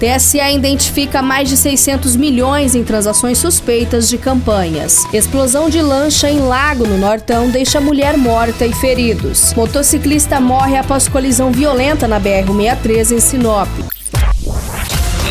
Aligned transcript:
TSE 0.00 0.38
identifica 0.38 1.20
mais 1.20 1.46
de 1.46 1.58
600 1.58 2.16
milhões 2.16 2.74
em 2.74 2.82
transações 2.82 3.36
suspeitas 3.36 4.08
de 4.08 4.16
campanhas. 4.16 5.04
Explosão 5.12 5.68
de 5.68 5.82
lancha 5.82 6.30
em 6.30 6.40
lago 6.40 6.86
no 6.86 6.96
Nortão 6.96 7.50
deixa 7.50 7.82
mulher 7.82 8.16
morta 8.16 8.64
e 8.64 8.72
feridos. 8.72 9.52
Motociclista 9.52 10.40
morre 10.40 10.78
após 10.78 11.06
colisão 11.06 11.52
violenta 11.52 12.08
na 12.08 12.18
BR-163 12.18 13.10
em 13.10 13.20
Sinop. 13.20 13.68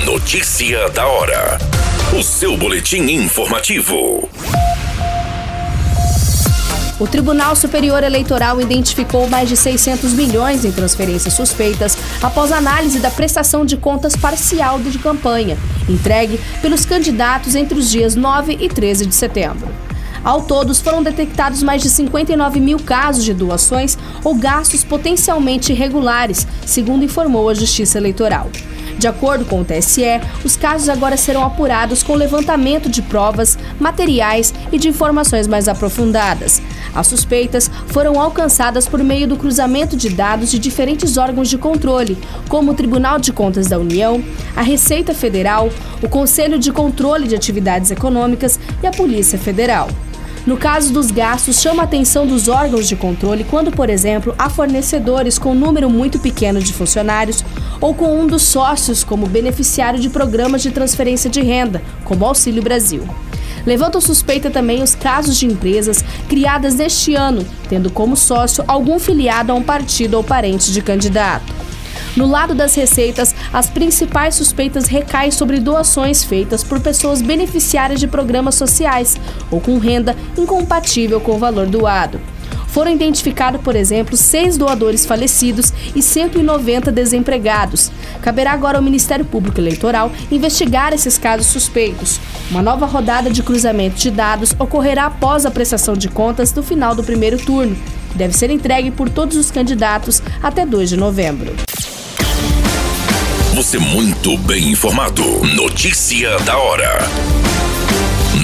Notícia 0.05 0.87
da 0.89 1.07
hora. 1.07 1.57
O 2.15 2.21
seu 2.21 2.55
boletim 2.55 3.01
informativo. 3.09 4.29
O 6.99 7.07
Tribunal 7.07 7.55
Superior 7.55 8.03
Eleitoral 8.03 8.59
identificou 8.59 9.29
mais 9.29 9.47
de 9.47 9.55
600 9.55 10.13
milhões 10.13 10.65
em 10.65 10.71
transferências 10.71 11.33
suspeitas 11.33 11.97
após 12.21 12.51
análise 12.51 12.99
da 12.99 13.09
prestação 13.09 13.65
de 13.65 13.77
contas 13.77 14.17
parcial 14.17 14.79
de 14.79 14.99
campanha, 14.99 15.57
entregue 15.87 16.39
pelos 16.61 16.85
candidatos 16.85 17.55
entre 17.55 17.79
os 17.79 17.89
dias 17.89 18.15
9 18.15 18.57
e 18.59 18.67
13 18.67 19.05
de 19.05 19.15
setembro. 19.15 19.88
Ao 20.23 20.41
todo, 20.41 20.75
foram 20.75 21.01
detectados 21.01 21.63
mais 21.63 21.81
de 21.81 21.89
59 21.89 22.59
mil 22.59 22.79
casos 22.79 23.23
de 23.23 23.33
doações 23.33 23.97
ou 24.23 24.35
gastos 24.35 24.83
potencialmente 24.83 25.71
irregulares, 25.71 26.45
segundo 26.65 27.05
informou 27.05 27.49
a 27.49 27.53
Justiça 27.53 27.97
Eleitoral. 27.97 28.49
De 28.97 29.07
acordo 29.07 29.45
com 29.45 29.61
o 29.61 29.65
TSE, 29.65 30.19
os 30.43 30.57
casos 30.57 30.89
agora 30.89 31.15
serão 31.15 31.45
apurados 31.45 32.03
com 32.03 32.15
levantamento 32.15 32.89
de 32.89 33.01
provas, 33.01 33.57
materiais 33.79 34.53
e 34.73 34.77
de 34.77 34.89
informações 34.89 35.47
mais 35.47 35.69
aprofundadas. 35.69 36.61
As 36.93 37.07
suspeitas 37.07 37.71
foram 37.87 38.19
alcançadas 38.19 38.89
por 38.89 39.01
meio 39.01 39.25
do 39.25 39.37
cruzamento 39.37 39.95
de 39.95 40.09
dados 40.09 40.51
de 40.51 40.59
diferentes 40.59 41.15
órgãos 41.15 41.47
de 41.47 41.57
controle, 41.57 42.17
como 42.49 42.71
o 42.71 42.75
Tribunal 42.75 43.19
de 43.19 43.31
Contas 43.31 43.67
da 43.67 43.79
União, 43.79 44.21
a 44.53 44.61
Receita 44.61 45.13
Federal, 45.13 45.69
o 46.03 46.09
Conselho 46.09 46.59
de 46.59 46.69
Controle 46.69 47.25
de 47.25 47.35
Atividades 47.35 47.91
Econômicas 47.91 48.59
e 48.83 48.87
a 48.87 48.91
Polícia 48.91 49.39
Federal. 49.39 49.87
No 50.49 50.57
caso 50.57 50.91
dos 50.91 51.11
gastos, 51.11 51.61
chama 51.61 51.83
a 51.83 51.85
atenção 51.85 52.25
dos 52.25 52.47
órgãos 52.47 52.87
de 52.87 52.95
controle 52.95 53.43
quando, 53.43 53.69
por 53.69 53.87
exemplo, 53.87 54.33
há 54.35 54.49
fornecedores 54.49 55.37
com 55.37 55.51
um 55.51 55.53
número 55.53 55.87
muito 55.91 56.17
pequeno 56.17 56.59
de 56.59 56.73
funcionários 56.73 57.45
ou 57.79 57.93
com 57.93 58.19
um 58.19 58.25
dos 58.25 58.41
sócios 58.41 59.03
como 59.03 59.27
beneficiário 59.27 59.99
de 59.99 60.09
programas 60.09 60.63
de 60.63 60.71
transferência 60.71 61.29
de 61.29 61.39
renda, 61.39 61.83
como 62.03 62.25
Auxílio 62.25 62.63
Brasil. 62.63 63.07
Levantam 63.63 64.01
suspeita 64.01 64.49
também 64.49 64.81
os 64.81 64.95
casos 64.95 65.37
de 65.37 65.45
empresas 65.45 66.03
criadas 66.27 66.73
neste 66.73 67.13
ano, 67.13 67.45
tendo 67.69 67.91
como 67.91 68.17
sócio 68.17 68.63
algum 68.67 68.97
filiado 68.97 69.51
a 69.51 69.55
um 69.55 69.61
partido 69.61 70.15
ou 70.15 70.23
parente 70.23 70.71
de 70.71 70.81
candidato. 70.81 71.53
No 72.19 72.27
lado 72.27 72.53
das 72.53 72.75
receitas, 72.75 73.33
as 73.53 73.69
principais 73.69 74.35
suspeitas 74.35 74.87
recaem 74.87 75.31
sobre 75.31 75.57
doações 75.57 76.21
feitas 76.21 76.65
por 76.65 76.81
pessoas 76.81 77.21
beneficiárias 77.21 77.97
de 77.97 78.09
programas 78.09 78.55
sociais 78.55 79.15
ou 79.49 79.61
com 79.61 79.77
renda 79.77 80.13
incompatível 80.37 81.21
com 81.21 81.37
o 81.37 81.39
valor 81.39 81.65
doado. 81.65 82.19
Foram 82.67 82.91
identificados, 82.91 83.61
por 83.61 83.73
exemplo, 83.73 84.17
seis 84.17 84.57
doadores 84.57 85.05
falecidos 85.05 85.71
e 85.95 86.01
190 86.01 86.91
desempregados. 86.91 87.89
Caberá 88.21 88.51
agora 88.51 88.77
ao 88.77 88.83
Ministério 88.83 89.23
Público 89.23 89.61
Eleitoral 89.61 90.11
investigar 90.29 90.91
esses 90.91 91.17
casos 91.17 91.47
suspeitos. 91.47 92.19
Uma 92.51 92.61
nova 92.61 92.85
rodada 92.85 93.29
de 93.29 93.41
cruzamento 93.41 93.95
de 93.95 94.11
dados 94.11 94.53
ocorrerá 94.59 95.05
após 95.05 95.45
a 95.45 95.51
prestação 95.51 95.95
de 95.95 96.09
contas 96.09 96.51
do 96.51 96.61
final 96.61 96.93
do 96.93 97.01
primeiro 97.01 97.37
turno, 97.37 97.77
deve 98.13 98.35
ser 98.35 98.49
entregue 98.49 98.91
por 98.91 99.09
todos 99.09 99.37
os 99.37 99.49
candidatos 99.49 100.21
até 100.43 100.65
2 100.65 100.89
de 100.89 100.97
novembro. 100.97 101.55
Você 103.55 103.79
muito 103.79 104.37
bem 104.37 104.69
informado. 104.69 105.23
Notícia 105.55 106.37
da 106.39 106.57
hora. 106.57 106.99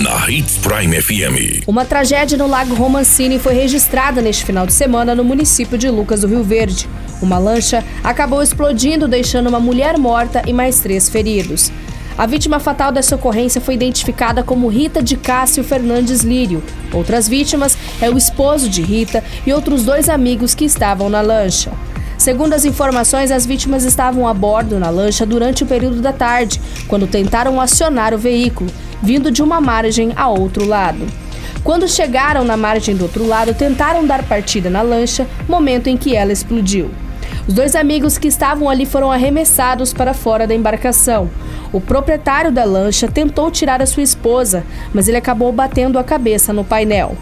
Na 0.02 0.30
Hits 0.30 0.58
Prime 0.58 1.00
FM. 1.00 1.64
Uma 1.68 1.86
tragédia 1.86 2.38
no 2.38 2.48
Lago 2.48 2.74
Romancini 2.74 3.38
foi 3.38 3.54
registrada 3.54 4.20
neste 4.22 4.44
final 4.44 4.66
de 4.66 4.74
semana 4.74 5.14
no 5.14 5.24
município 5.24 5.78
de 5.78 5.90
Lucas 5.90 6.22
do 6.22 6.28
Rio 6.28 6.44
Verde. 6.44 6.90
Uma 7.22 7.38
lancha 7.38 7.84
acabou 8.04 8.42
explodindo, 8.42 9.08
deixando 9.08 9.48
uma 9.48 9.60
mulher 9.60 9.98
morta 9.98 10.42
e 10.48 10.52
mais 10.52 10.80
três 10.80 11.08
feridos. 11.08 11.72
A 12.18 12.26
vítima 12.26 12.60
fatal 12.60 12.92
dessa 12.92 13.16
ocorrência 13.16 13.62
foi 13.62 13.76
identificada 13.76 14.44
como 14.44 14.68
Rita 14.68 15.04
de 15.04 15.16
Cássio 15.16 15.64
Fernandes 15.64 16.22
Lírio. 16.22 16.64
Outras 16.92 17.28
vítimas 17.28 17.78
é 18.02 18.10
o 18.10 18.18
esposo 18.18 18.68
de 18.68 18.82
Rita 18.82 19.24
e 19.46 19.54
outros 19.54 19.84
dois 19.84 20.10
amigos 20.10 20.56
que 20.56 20.66
estavam 20.66 21.10
na 21.10 21.22
lancha. 21.22 21.72
Segundo 22.26 22.54
as 22.54 22.66
informações, 22.66 23.30
as 23.30 23.46
vítimas 23.46 23.84
estavam 23.84 24.28
a 24.28 24.34
bordo 24.34 24.80
na 24.80 24.90
lancha 24.90 25.28
durante 25.28 25.62
o 25.62 25.68
período 25.68 26.02
da 26.02 26.12
tarde, 26.12 26.60
quando 26.88 27.06
tentaram 27.06 27.62
acionar 27.62 28.16
o 28.16 28.18
veículo, 28.18 28.72
vindo 29.00 29.30
de 29.30 29.44
uma 29.44 29.62
margem 29.62 30.12
a 30.16 30.28
outro 30.28 30.66
lado. 30.66 31.06
Quando 31.64 31.88
chegaram 31.88 32.44
na 32.44 32.58
margem 32.58 32.96
do 32.96 33.04
outro 33.04 33.28
lado, 33.28 33.54
tentaram 33.54 34.08
dar 34.08 34.24
partida 34.24 34.72
na 34.72 34.82
lancha, 34.82 35.28
momento 35.48 35.86
em 35.86 35.96
que 35.96 36.16
ela 36.16 36.32
explodiu. 36.32 36.90
Os 37.48 37.54
dois 37.54 37.76
amigos 37.76 38.18
que 38.18 38.28
estavam 38.28 38.72
ali 38.72 38.88
foram 38.88 39.12
arremessados 39.12 39.94
para 39.94 40.12
fora 40.16 40.48
da 40.48 40.56
embarcação. 40.56 41.30
O 41.72 41.80
proprietário 41.80 42.52
da 42.52 42.64
lancha 42.64 43.08
tentou 43.08 43.52
tirar 43.52 43.84
a 43.84 43.86
sua 43.86 44.02
esposa, 44.02 44.64
mas 44.92 45.08
ele 45.08 45.18
acabou 45.18 45.52
batendo 45.52 46.00
a 46.00 46.04
cabeça 46.04 46.52
no 46.52 46.64
painel. 46.64 47.16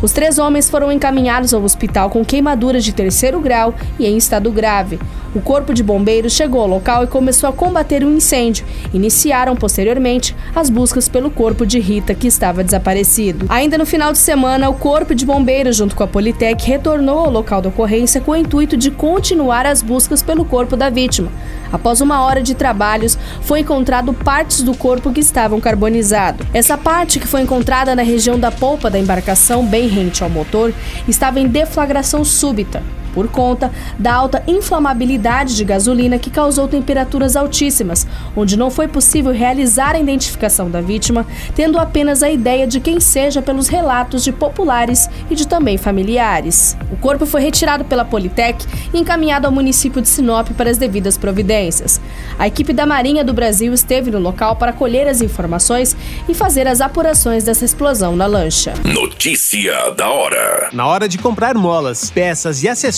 Os 0.00 0.12
três 0.12 0.38
homens 0.38 0.70
foram 0.70 0.92
encaminhados 0.92 1.52
ao 1.52 1.62
hospital 1.62 2.08
com 2.08 2.24
queimaduras 2.24 2.84
de 2.84 2.92
terceiro 2.92 3.40
grau 3.40 3.74
e 3.98 4.06
em 4.06 4.16
estado 4.16 4.50
grave. 4.50 4.98
O 5.34 5.40
corpo 5.40 5.74
de 5.74 5.82
bombeiros 5.82 6.32
chegou 6.32 6.62
ao 6.62 6.66
local 6.66 7.04
e 7.04 7.06
começou 7.06 7.48
a 7.50 7.52
combater 7.52 8.02
o 8.02 8.08
um 8.08 8.16
incêndio. 8.16 8.64
Iniciaram 8.94 9.54
posteriormente 9.54 10.34
as 10.54 10.70
buscas 10.70 11.08
pelo 11.08 11.30
corpo 11.30 11.66
de 11.66 11.78
Rita, 11.78 12.14
que 12.14 12.26
estava 12.26 12.64
desaparecido. 12.64 13.46
Ainda 13.48 13.76
no 13.76 13.84
final 13.84 14.10
de 14.10 14.18
semana, 14.18 14.70
o 14.70 14.74
corpo 14.74 15.14
de 15.14 15.26
bombeiros, 15.26 15.76
junto 15.76 15.94
com 15.94 16.02
a 16.02 16.06
Politec, 16.06 16.66
retornou 16.66 17.18
ao 17.18 17.30
local 17.30 17.60
da 17.60 17.68
ocorrência 17.68 18.20
com 18.20 18.30
o 18.32 18.36
intuito 18.36 18.76
de 18.76 18.90
continuar 18.90 19.66
as 19.66 19.82
buscas 19.82 20.22
pelo 20.22 20.44
corpo 20.44 20.76
da 20.76 20.88
vítima. 20.88 21.30
Após 21.70 22.00
uma 22.00 22.22
hora 22.22 22.42
de 22.42 22.54
trabalhos, 22.54 23.18
foi 23.42 23.60
encontrado 23.60 24.14
partes 24.14 24.62
do 24.62 24.74
corpo 24.74 25.12
que 25.12 25.20
estavam 25.20 25.60
carbonizados. 25.60 26.46
Essa 26.54 26.78
parte, 26.78 27.20
que 27.20 27.26
foi 27.26 27.42
encontrada 27.42 27.94
na 27.94 28.02
região 28.02 28.38
da 28.38 28.50
polpa 28.50 28.88
da 28.88 28.98
embarcação, 28.98 29.66
bem 29.66 29.86
rente 29.86 30.24
ao 30.24 30.30
motor, 30.30 30.72
estava 31.06 31.38
em 31.38 31.46
deflagração 31.46 32.24
súbita 32.24 32.82
por 33.14 33.28
conta 33.28 33.72
da 33.98 34.14
alta 34.14 34.42
inflamabilidade 34.46 35.56
de 35.56 35.64
gasolina 35.64 36.18
que 36.18 36.30
causou 36.30 36.68
temperaturas 36.68 37.36
altíssimas, 37.36 38.06
onde 38.36 38.56
não 38.56 38.70
foi 38.70 38.86
possível 38.86 39.32
realizar 39.32 39.94
a 39.94 39.98
identificação 39.98 40.70
da 40.70 40.80
vítima, 40.80 41.26
tendo 41.54 41.78
apenas 41.78 42.22
a 42.22 42.30
ideia 42.30 42.66
de 42.66 42.80
quem 42.80 43.00
seja 43.00 43.42
pelos 43.42 43.68
relatos 43.68 44.22
de 44.22 44.32
populares 44.32 45.08
e 45.30 45.34
de 45.34 45.46
também 45.46 45.78
familiares. 45.78 46.76
O 46.92 46.96
corpo 46.96 47.26
foi 47.26 47.40
retirado 47.40 47.84
pela 47.84 48.04
Politec 48.04 48.64
e 48.92 48.98
encaminhado 48.98 49.46
ao 49.46 49.52
município 49.52 50.02
de 50.02 50.08
Sinop 50.08 50.48
para 50.50 50.70
as 50.70 50.78
devidas 50.78 51.16
providências. 51.16 52.00
A 52.38 52.46
equipe 52.46 52.72
da 52.72 52.86
Marinha 52.86 53.24
do 53.24 53.32
Brasil 53.32 53.72
esteve 53.72 54.10
no 54.10 54.18
local 54.18 54.56
para 54.56 54.72
colher 54.72 55.08
as 55.08 55.20
informações 55.20 55.96
e 56.28 56.34
fazer 56.34 56.66
as 56.66 56.80
apurações 56.80 57.44
dessa 57.44 57.64
explosão 57.64 58.14
na 58.14 58.26
lancha. 58.26 58.74
Notícia 58.84 59.90
da 59.96 60.08
hora. 60.10 60.68
Na 60.72 60.86
hora 60.86 61.08
de 61.08 61.18
comprar 61.18 61.54
molas, 61.54 62.10
peças 62.10 62.62
e 62.62 62.68
acessórios 62.68 62.97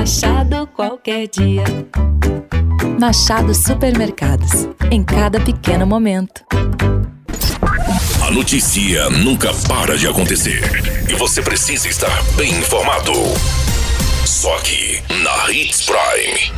Machado 0.00 0.66
qualquer 0.68 1.28
dia. 1.28 1.62
Machado 2.98 3.54
Supermercados. 3.54 4.66
Em 4.90 5.04
cada 5.04 5.38
pequeno 5.38 5.86
momento. 5.86 6.42
A 8.26 8.30
notícia 8.30 9.10
nunca 9.10 9.52
para 9.68 9.98
de 9.98 10.06
acontecer 10.06 10.62
e 11.06 11.12
você 11.16 11.42
precisa 11.42 11.86
estar 11.86 12.22
bem 12.34 12.50
informado. 12.50 13.12
Só 14.24 14.56
aqui 14.56 15.02
na 15.22 15.52
Hits 15.52 15.84
Prime. 15.84 16.50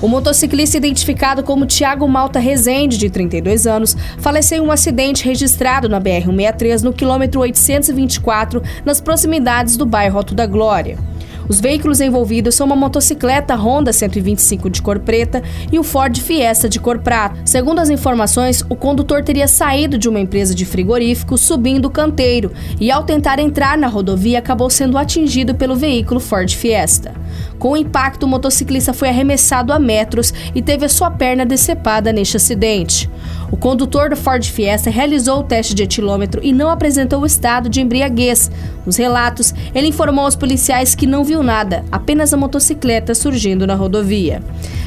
O 0.00 0.08
motociclista 0.08 0.78
identificado 0.78 1.42
como 1.42 1.66
Tiago 1.66 2.08
Malta 2.08 2.38
Rezende, 2.38 2.96
de 2.96 3.10
32 3.10 3.66
anos, 3.66 3.94
faleceu 4.16 4.64
em 4.64 4.66
um 4.66 4.72
acidente 4.72 5.22
registrado 5.22 5.86
na 5.86 6.00
BR-163 6.00 6.80
no 6.80 6.94
quilômetro 6.94 7.42
824, 7.42 8.62
nas 8.86 9.02
proximidades 9.02 9.76
do 9.76 9.84
bairro 9.84 10.16
Alto 10.16 10.34
da 10.34 10.46
Glória. 10.46 11.11
Os 11.52 11.60
veículos 11.60 12.00
envolvidos 12.00 12.54
são 12.54 12.66
uma 12.66 12.74
motocicleta 12.74 13.54
Honda 13.54 13.92
125 13.92 14.70
de 14.70 14.80
cor 14.80 14.98
preta 14.98 15.42
e 15.70 15.78
o 15.78 15.82
Ford 15.82 16.18
Fiesta 16.18 16.66
de 16.66 16.80
cor 16.80 17.00
prata. 17.00 17.38
Segundo 17.44 17.78
as 17.78 17.90
informações, 17.90 18.64
o 18.70 18.74
condutor 18.74 19.22
teria 19.22 19.46
saído 19.46 19.98
de 19.98 20.08
uma 20.08 20.18
empresa 20.18 20.54
de 20.54 20.64
frigorífico 20.64 21.36
subindo 21.36 21.84
o 21.84 21.90
canteiro 21.90 22.52
e, 22.80 22.90
ao 22.90 23.04
tentar 23.04 23.38
entrar 23.38 23.76
na 23.76 23.86
rodovia, 23.86 24.38
acabou 24.38 24.70
sendo 24.70 24.96
atingido 24.96 25.54
pelo 25.54 25.76
veículo 25.76 26.20
Ford 26.20 26.50
Fiesta. 26.50 27.12
Com 27.58 27.72
o 27.72 27.76
impacto, 27.76 28.24
o 28.24 28.28
motociclista 28.28 28.94
foi 28.94 29.10
arremessado 29.10 29.74
a 29.74 29.78
metros 29.78 30.32
e 30.54 30.62
teve 30.62 30.86
a 30.86 30.88
sua 30.88 31.10
perna 31.10 31.44
decepada 31.44 32.12
neste 32.12 32.36
acidente. 32.36 33.10
O 33.52 33.56
condutor 33.56 34.08
do 34.08 34.16
Ford 34.16 34.42
Fiesta 34.42 34.88
realizou 34.88 35.40
o 35.40 35.42
teste 35.42 35.74
de 35.74 35.82
etilômetro 35.82 36.40
e 36.42 36.54
não 36.54 36.70
apresentou 36.70 37.20
o 37.20 37.26
estado 37.26 37.68
de 37.68 37.82
embriaguez. 37.82 38.50
Nos 38.84 38.96
relatos, 38.96 39.54
ele 39.74 39.88
informou 39.88 40.24
aos 40.24 40.34
policiais 40.34 40.94
que 40.94 41.06
não 41.06 41.22
nada, 41.42 41.84
apenas 41.90 42.32
a 42.32 42.36
motocicleta 42.36 43.14
surgindo 43.14 43.66
na 43.66 43.74
rodovia. 43.74 44.42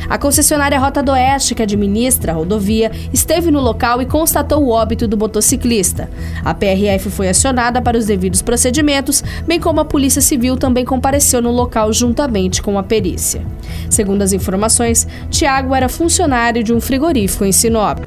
A 0.09 0.17
concessionária 0.17 0.79
Rota 0.79 1.01
do 1.01 1.11
Oeste, 1.11 1.55
que 1.55 1.63
administra 1.63 2.31
a 2.31 2.35
rodovia, 2.35 2.91
esteve 3.11 3.49
no 3.49 3.59
local 3.59 4.01
e 4.01 4.05
constatou 4.05 4.63
o 4.63 4.69
óbito 4.69 5.07
do 5.07 5.17
motociclista. 5.17 6.09
A 6.43 6.53
PRF 6.53 7.09
foi 7.09 7.29
acionada 7.29 7.81
para 7.81 7.97
os 7.97 8.05
devidos 8.05 8.41
procedimentos, 8.41 9.23
bem 9.47 9.59
como 9.59 9.79
a 9.79 9.85
Polícia 9.85 10.21
Civil 10.21 10.57
também 10.57 10.85
compareceu 10.85 11.41
no 11.41 11.51
local 11.51 11.91
juntamente 11.91 12.61
com 12.61 12.77
a 12.77 12.83
perícia. 12.83 13.41
Segundo 13.89 14.21
as 14.21 14.33
informações, 14.33 15.07
Tiago 15.29 15.73
era 15.73 15.89
funcionário 15.89 16.63
de 16.63 16.73
um 16.73 16.79
frigorífico 16.79 17.45
em 17.45 17.51
Sinop. 17.51 17.99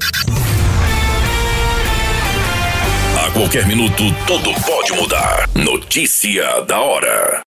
A 3.25 3.31
qualquer 3.31 3.67
minuto, 3.67 4.03
tudo 4.25 4.51
pode 4.65 4.93
mudar. 4.93 5.47
Notícia 5.53 6.61
da 6.67 6.79
hora. 6.79 7.41